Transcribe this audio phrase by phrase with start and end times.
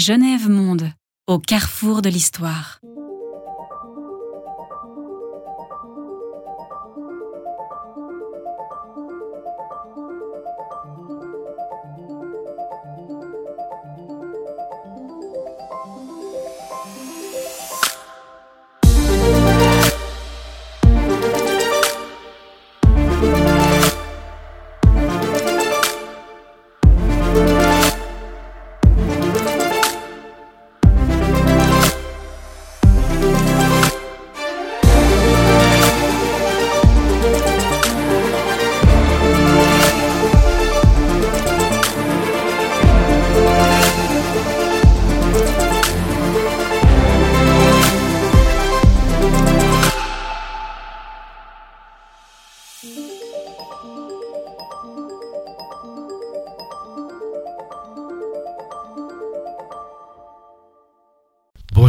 [0.00, 0.92] Genève Monde,
[1.26, 2.78] au carrefour de l'histoire.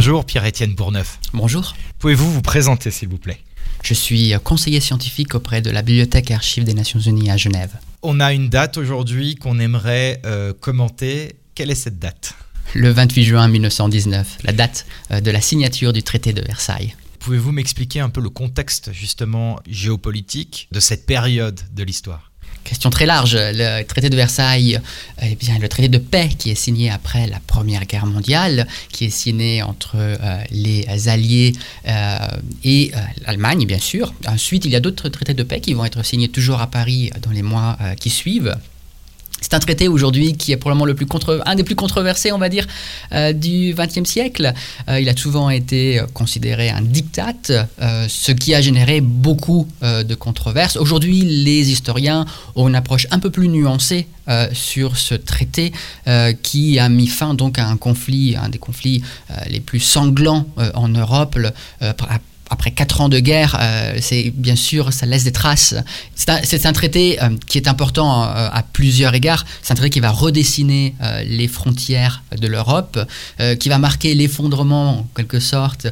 [0.00, 1.18] Bonjour Pierre-Étienne Bourneuf.
[1.34, 1.74] Bonjour.
[1.98, 3.38] Pouvez-vous vous présenter s'il vous plaît?
[3.84, 7.72] Je suis conseiller scientifique auprès de la Bibliothèque et Archives des Nations Unies à Genève.
[8.00, 11.36] On a une date aujourd'hui qu'on aimerait euh, commenter.
[11.54, 12.32] Quelle est cette date?
[12.72, 16.96] Le 28 juin 1919, la date euh, de la signature du traité de Versailles.
[17.18, 22.29] Pouvez-vous m'expliquer un peu le contexte justement géopolitique de cette période de l'histoire?
[22.64, 23.36] Question très large.
[23.36, 24.80] Le traité de Versailles,
[25.22, 29.06] eh bien, le traité de paix qui est signé après la Première Guerre mondiale, qui
[29.06, 31.52] est signé entre euh, les Alliés
[31.88, 32.18] euh,
[32.64, 34.12] et euh, l'Allemagne, bien sûr.
[34.26, 37.10] Ensuite, il y a d'autres traités de paix qui vont être signés toujours à Paris
[37.22, 38.54] dans les mois qui suivent.
[39.40, 41.06] C'est un traité aujourd'hui qui est probablement le plus
[41.44, 42.66] un des plus controversés, on va dire,
[43.12, 44.52] euh, du XXe siècle.
[44.88, 47.34] Euh, il a souvent été euh, considéré un diktat,
[48.08, 50.76] ce qui a généré beaucoup de controverses.
[50.76, 54.06] Aujourd'hui, les historiens ont une approche un peu plus nuancée
[54.52, 55.72] sur ce traité
[56.42, 59.02] qui a mis fin donc à un conflit, un des conflits
[59.48, 61.38] les plus sanglants en Europe,
[62.50, 65.74] après quatre ans de guerre, euh, c'est bien sûr, ça laisse des traces.
[66.16, 69.46] C'est un, traité euh, qui est important euh, à plusieurs égards.
[69.62, 70.94] C'est un traité qui va redessiner
[71.24, 72.98] les frontières de l'Europe,
[73.60, 75.86] qui va marquer l'effondrement, en quelque sorte,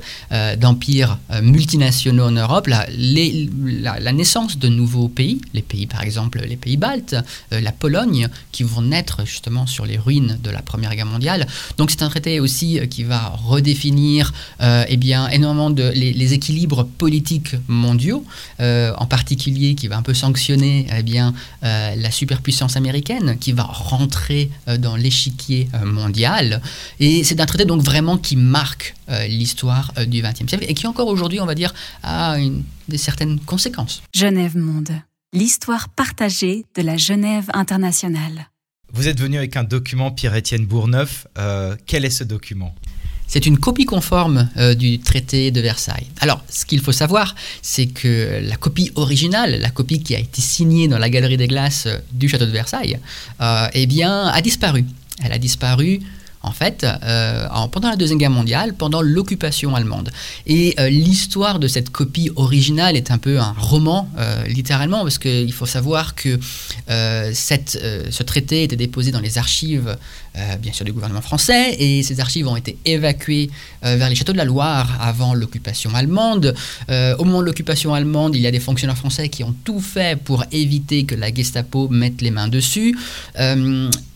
[0.59, 6.77] d'empires multinationaux en Europe, la, naissance de nouveaux pays, les pays par exemple, les pays
[6.77, 7.15] baltes,
[7.51, 11.47] la Pologne, qui vont naître justement sur les ruines de la Première Guerre mondiale.
[11.77, 16.87] Donc c'est un traité aussi qui va redéfinir eh bien, énormément de les, les équilibres
[16.87, 18.25] politiques mondiaux,
[18.61, 23.53] euh, en particulier qui va un peu sanctionner eh bien, euh, la superpuissance américaine, qui
[23.53, 26.63] va rentrer euh, dans l'échiquier mondial.
[27.01, 28.95] Et c'est un traité donc vraiment qui marque
[29.29, 31.73] l'histoire du XXe siècle et qui encore aujourd'hui, on va dire,
[32.03, 34.03] a une, des certaines conséquences.
[34.15, 34.91] Genève Monde,
[35.33, 38.49] l'histoire partagée de la Genève internationale.
[38.93, 41.27] Vous êtes venu avec un document, Pierre-Étienne Bourneuf.
[41.87, 42.75] quel est ce document?
[43.29, 46.07] C'est une copie conforme euh, du traité de Versailles.
[46.21, 50.41] Alors, ce qu'il faut savoir, c'est que la copie originale, la copie qui a été
[50.41, 52.99] signée dans la galerie des glaces euh, du château de Versailles,
[53.41, 54.85] euh, eh bien, a disparu.
[55.23, 56.01] Elle a disparu
[56.41, 56.87] en fait,
[57.73, 60.11] pendant la Deuxième Guerre mondiale, pendant l'occupation allemande.
[60.47, 64.09] Et l'histoire de cette copie originale est un peu un roman,
[64.47, 66.39] littéralement, parce qu'il faut savoir que
[66.89, 69.99] ce traité était déposé dans les archives
[70.39, 73.51] euh, bien sûr du gouvernement français, et ces archives ont été évacuées
[73.85, 76.55] euh, vers les châteaux de la Loire avant l'occupation allemande.
[76.91, 79.81] Euh, au moment de l'occupation allemande, il y a des fonctionnaires français qui ont tout
[79.81, 82.97] fait pour éviter que la Gestapo mette les mains dessus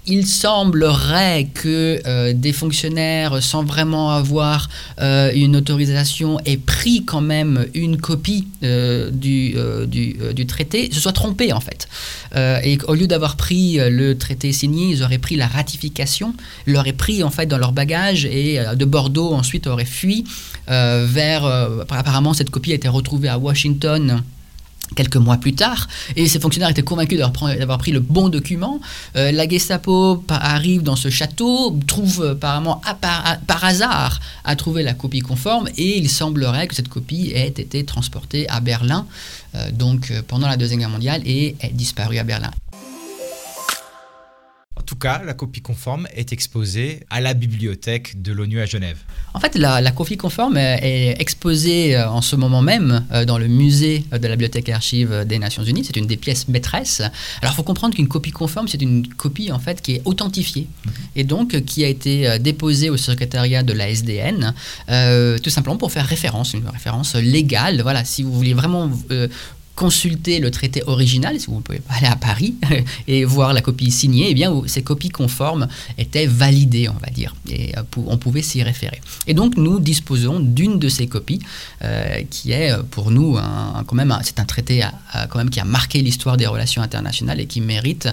[0.05, 4.69] il semblerait que des fonctionnaires, sans vraiment avoir
[5.00, 9.54] une autorisation, aient pris quand même une copie du,
[9.87, 11.87] du, traité, se soient trompés en fait.
[12.34, 16.11] et au lieu d'avoir pris le traité signé, ils auraient pris la ratification
[16.66, 20.24] l'aurait pris en fait dans leur bagage et euh, de Bordeaux ensuite aurait fui
[20.70, 21.44] euh, vers.
[21.44, 24.22] Euh, apparemment, cette copie a été retrouvée à Washington
[24.94, 28.78] quelques mois plus tard, et ces fonctionnaires étaient convaincus d'avoir pris le bon document.
[29.14, 35.68] la Gestapo arrive dans ce château, trouve apparemment par, hasard à trouver la copie conforme,
[35.78, 39.06] et il semblerait que cette copie ait été transportée à Berlin,
[39.72, 42.50] donc pendant la Deuxième Guerre mondiale, et ait disparu à Berlin.
[45.03, 48.99] Cas, la copie conforme est exposée à la bibliothèque de l'ONU à Genève.
[49.34, 53.49] En fait, la, copie conforme est exposée euh, en ce moment même euh, dans le
[53.49, 55.84] musée de la Bibliothèque et Archives des Nations Unies.
[55.84, 57.01] C'est une des pièces maîtresses.
[57.41, 60.69] Alors, il faut comprendre qu'une copie conforme, c'est une copie en fait qui est authentifiée
[60.87, 60.93] mhm.
[61.16, 64.54] et donc qui a été euh, déposée au secrétariat de la SDN,
[65.43, 67.83] tout simplement pour faire référence, une référence légale.
[67.83, 68.89] Voilà, si vous voulez vraiment
[69.74, 72.54] consulter le traité original, si vous pouvez aller à Paris
[73.07, 77.34] et voir la copie signée, eh bien, ces copies conformes étaient validées, on va dire,
[77.48, 79.01] et euh, on pouvait s'y référer.
[79.27, 81.41] Et donc, nous disposons d'une de ces copies,
[81.83, 84.83] euh, qui est pour nous un, quand même, c'est un traité
[85.51, 88.09] qui a marqué l'histoire des relations internationales et qui mérite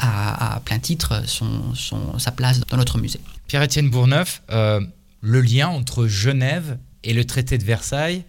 [0.00, 1.74] à, plein titre son,
[2.18, 3.20] sa place dans notre musée.
[3.46, 4.80] Pierre-Étienne Bourneuf, euh,
[5.20, 8.24] le lien entre Genève et le traité de Versailles,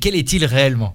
[0.00, 0.94] quel est-il réellement?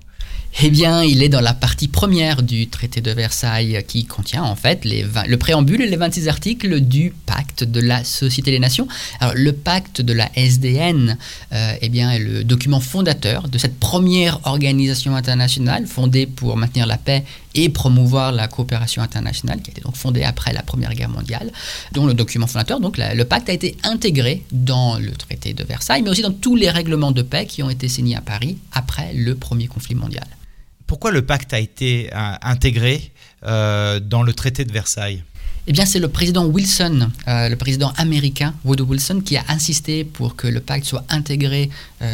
[0.63, 4.55] Eh bien, il est dans la partie première du traité de Versailles qui contient en
[4.55, 8.87] fait le préambule et les 26 articles du pacte de la Société des Nations.
[9.33, 11.17] Le pacte de la SDN
[11.53, 16.85] euh, eh bien, est le document fondateur de cette première organisation internationale fondée pour maintenir
[16.85, 17.23] la paix
[17.55, 21.51] et promouvoir la coopération internationale, qui a été donc fondée après la Première Guerre mondiale,
[21.93, 26.01] dont le document fondateur, donc le pacte a été intégré dans le traité de Versailles,
[26.01, 29.13] mais aussi dans tous les règlements de paix qui ont été signés à Paris après
[29.13, 30.27] le premier conflit mondial.
[30.91, 33.13] Pourquoi le pacte a été euh, intégré
[33.45, 35.23] euh, dans le traité de Versailles?
[35.65, 40.03] Eh bien, c'est le président Wilson, euh, le président américain Woodrow Wilson, qui a insisté
[40.03, 41.69] pour que le pacte soit intégré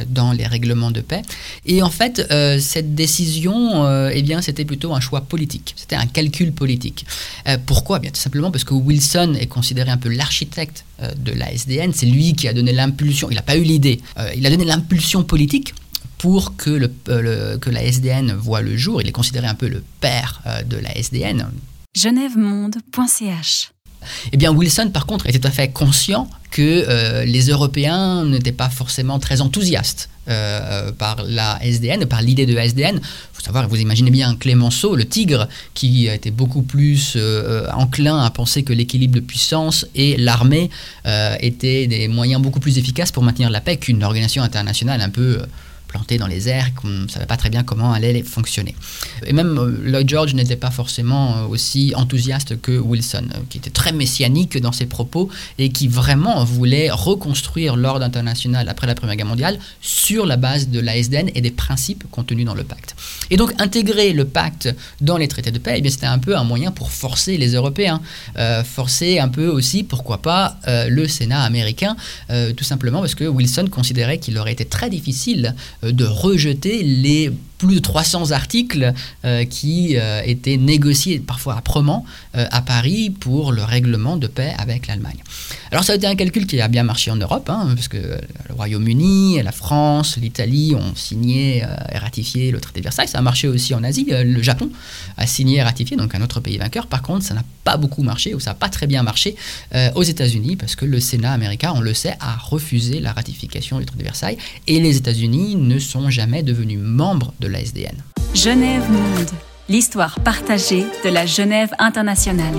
[0.09, 1.23] dans les règlements de paix.
[1.65, 2.21] Et en fait,
[2.59, 5.73] cette décision, eh bien, c'était plutôt un choix politique.
[5.77, 7.05] C'était un calcul politique.
[7.65, 7.99] pourquoi?
[7.99, 10.83] Bien, tout simplement parce que Wilson est considéré un peu l'architecte
[11.17, 11.93] de la SDN.
[11.93, 13.29] C'est lui qui a donné l'impulsion.
[13.31, 14.01] Il n'a pas eu l'idée.
[14.35, 15.73] il a donné l'impulsion politique
[16.17, 19.01] pour que, le, que la SDN voit le jour.
[19.01, 21.47] Il est considéré un peu le père de la SDN
[21.97, 23.71] genèvemonde.ch.
[24.31, 28.51] Eh bien, Wilson, par contre, était tout à fait conscient que euh, les Européens n'étaient
[28.51, 32.97] pas forcément très enthousiastes euh, par la SDN, par l'idée de la SDN.
[32.97, 33.01] Il
[33.33, 38.29] faut savoir, vous imaginez bien Clémenceau, le tigre, qui était beaucoup plus euh, enclin à
[38.29, 40.69] penser que l'équilibre de puissance et l'armée
[41.39, 45.41] étaient des moyens beaucoup plus efficaces pour maintenir la paix qu'une organisation internationale un peu
[45.87, 48.75] planté dans les airs, qu'on ne savait pas très bien comment allait fonctionner.
[49.25, 53.57] Et même euh, Lloyd George n'était pas forcément euh, aussi enthousiaste que Wilson, euh, qui
[53.57, 58.95] était très messianique dans ses propos et qui vraiment voulait reconstruire l'ordre international après la
[58.95, 62.63] Première Guerre mondiale sur la base de la SDN et des principes contenus dans le
[62.63, 62.95] pacte.
[63.29, 66.43] Et donc intégrer le pacte dans les traités de paix, eh c'était un peu un
[66.43, 68.01] moyen pour forcer les Européens,
[68.65, 71.95] forcer un peu aussi, pourquoi pas, le Sénat américain,
[72.55, 77.75] tout simplement parce que Wilson considérait qu'il aurait été très difficile de rejeter les plus
[77.75, 78.93] de 300 articles
[79.25, 84.85] euh, qui euh, étaient négociés parfois âprement à Paris pour le règlement de paix avec
[84.85, 85.17] l'Allemagne.
[85.71, 87.97] Alors ça a été un calcul qui a bien marché en Europe, hein, parce que
[87.97, 93.07] le Royaume-Uni, la France, l'Italie ont signé et ratifié le traité de Versailles.
[93.07, 94.05] Ça a marché aussi en Asie.
[94.09, 94.69] Le Japon
[95.17, 96.85] a signé et ratifié, donc un autre pays vainqueur.
[96.85, 99.35] Par contre, ça n'a pas beaucoup marché, ou ça n'a pas très bien marché
[99.95, 103.85] aux États-Unis, parce que le Sénat américain, on le sait, a refusé la ratification du
[103.85, 104.37] traité de Versailles,
[104.67, 107.46] et les États-Unis ne sont jamais devenus membres de
[108.33, 109.29] Genève Monde,
[109.69, 112.55] l'histoire partagée de la Genève internationale.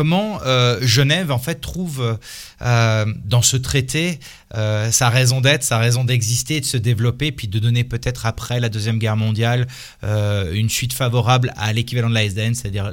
[0.00, 2.16] Comment euh, Genève en fait trouve
[2.62, 4.18] euh, dans ce traité
[4.56, 8.60] euh, sa raison d'être, sa raison d'exister, de se développer, puis de donner peut-être après
[8.60, 9.68] la deuxième guerre mondiale
[10.02, 12.92] une suite favorable à l'équivalent de la SDN, c'est-à-dire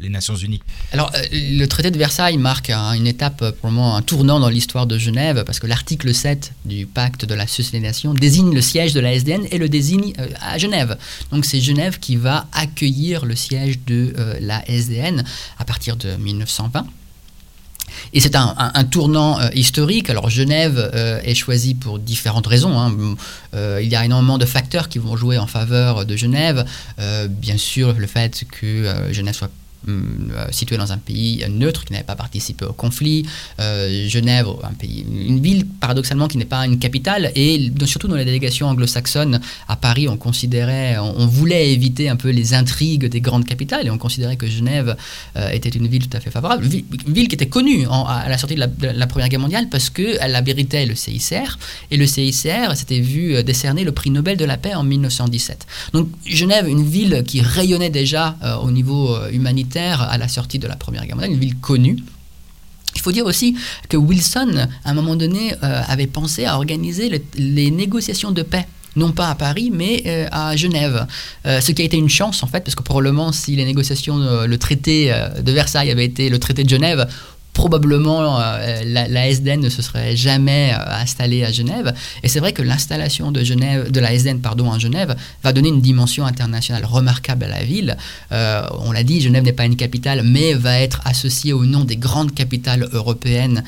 [0.00, 0.62] les Nations Unies.
[0.92, 4.86] Alors le traité de Versailles marque une étape pour le moment un tournant dans l'histoire
[4.86, 8.62] de Genève parce que l'article 7 du pacte de la Société des Nations désigne le
[8.62, 10.96] siège de la SDN et le désigne à Genève.
[11.30, 15.22] Donc c'est Genève qui va accueillir le siège de la SDN
[15.58, 16.16] à partir de
[16.46, 16.86] 1920.
[18.12, 20.10] Et c'est un, tournant euh, historique.
[20.10, 22.78] Alors Genève euh, est choisie pour différentes raisons.
[22.78, 22.96] Hein.
[23.54, 26.64] Euh, il y a énormément de facteurs qui vont jouer en faveur de Genève.
[27.28, 29.50] bien sûr, le fait que Genève soit
[30.50, 33.26] situé dans un pays neutre qui n'avait pas participé au conflit.
[33.60, 34.46] Euh, Genève,
[34.82, 39.76] une ville paradoxalement qui n'est pas une capitale, et surtout dans les délégations anglo-saxonnes à
[39.76, 43.98] Paris, on considérait, on, voulait éviter un peu les intrigues des grandes capitales, et on
[43.98, 44.96] considérait que Genève
[45.36, 48.38] euh, était une ville tout à fait favorable, une ville qui était connue à la
[48.38, 51.58] sortie de la, Première Guerre mondiale parce qu'elle abritait le CICR,
[51.90, 55.66] et le CICR s'était vu décerner le prix Nobel de la paix en 1917.
[55.92, 60.76] Donc Genève, une ville qui rayonnait déjà au niveau humanitaire, à la sortie de la
[60.76, 61.96] Première Guerre mondiale, une ville connue.
[62.96, 63.56] Il faut dire aussi
[63.88, 68.66] que Wilson, à un moment donné, euh, avait pensé à organiser les négociations de paix
[68.96, 71.06] non pas à Paris, mais euh, à Genève.
[71.44, 74.46] Euh, ce qui a été une chance, en fait, parce que probablement, si les négociations,
[74.46, 77.06] le traité de Versailles avait été le traité de Genève,
[77.56, 78.38] probablement
[78.84, 81.94] la, la, SDN ne se serait jamais installée à Genève.
[82.22, 85.80] Et c'est vrai que l'installation de de la SDN pardon, à Genève va donner une
[85.80, 87.96] dimension internationale remarquable à la ville.
[88.30, 91.96] on l'a dit, Genève n'est pas une capitale, mais va être associée au nom des
[91.96, 93.64] grandes capitales européennes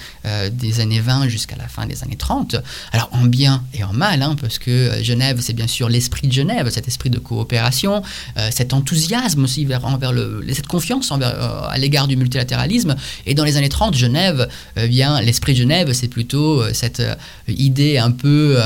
[0.52, 2.56] des années 20 jusqu'à la fin des années 30.
[2.92, 6.32] Alors en bien et en mal, hein, parce que Genève, c'est bien sûr l'esprit de
[6.32, 8.02] Genève, cet esprit de coopération,
[8.50, 12.96] cet enthousiasme aussi vers, envers le, cette confiance envers, euh, à l'égard du multilatéralisme.
[13.26, 17.02] Et dans les années 30, Genève, euh, bien l'esprit de Genève, c'est plutôt euh, cette
[17.46, 18.58] idée un peu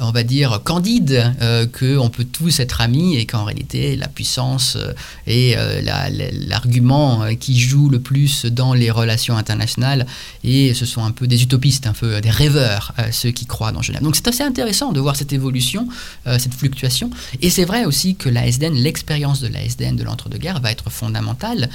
[0.00, 4.76] on va dire, candide, euh, qu'on peut tous être amis et qu'en réalité, la puissance
[4.76, 4.92] euh,
[5.26, 5.82] est euh,
[6.48, 10.06] l'argument qui joue le plus dans les relations internationales.
[10.42, 13.82] Et ce sont un peu des utopistes, un peu des rêveurs, ceux qui croient dans
[13.82, 14.02] Genève.
[14.02, 15.86] Donc c'est assez intéressant de voir cette évolution,
[16.24, 17.10] cette fluctuation.
[17.42, 20.90] Et c'est vrai aussi que la SDN, l'expérience de la SDN de l'entre-deux-guerres va être
[20.90, 21.68] fondamentale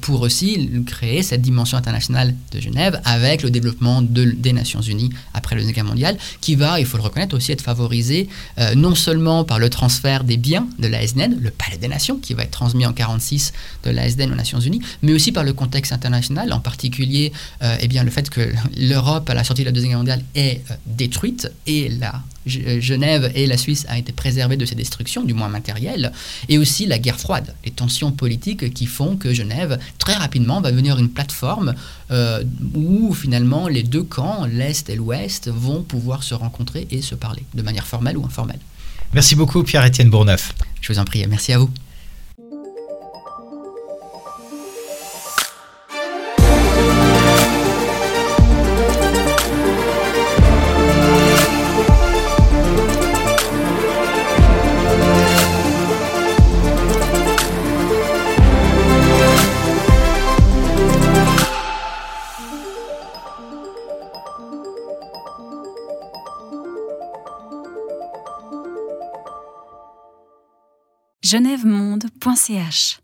[0.00, 5.10] pour aussi créer cette dimension internationale de Genève avec le développement de, des Nations Unies
[5.34, 8.74] après le Deuxième Guerre mondiale, qui va, il faut le reconnaître, aussi être favorisé euh,
[8.74, 12.34] non seulement par le transfert des biens de la SDN, le Palais des Nations, qui
[12.34, 13.52] va être transmis en 1946
[13.84, 17.76] de la SDN aux Nations Unies, mais aussi par le contexte international, en particulier euh,
[17.80, 20.62] eh bien, le fait que l'Europe, à la sortie de la Deuxième Guerre mondiale, est
[20.70, 25.34] euh, détruite et la Genève et la Suisse a été préservées de ces destructions, du
[25.34, 26.10] moins matérielles,
[26.48, 30.70] et aussi la guerre froide, les tensions politiques qui font que Genève, très rapidement, va
[30.70, 31.74] devenir une plateforme
[32.74, 37.44] où finalement les deux camps, l'Est et l'Ouest, vont pouvoir se rencontrer et se parler
[37.54, 38.60] de manière formelle ou informelle.
[39.12, 40.54] Merci beaucoup Pierre-Étienne Bourneuf.
[40.80, 41.70] Je vous en prie, merci à vous.
[71.30, 72.99] genèvemonde.ch